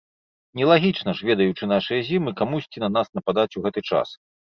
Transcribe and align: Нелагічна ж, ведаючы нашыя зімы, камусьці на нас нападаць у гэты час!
Нелагічна 0.59 1.11
ж, 1.19 1.27
ведаючы 1.29 1.63
нашыя 1.73 1.99
зімы, 2.07 2.33
камусьці 2.39 2.83
на 2.85 2.89
нас 2.95 3.07
нападаць 3.19 3.47
у 3.61 3.65
гэты 3.67 3.85
час! 3.91 4.17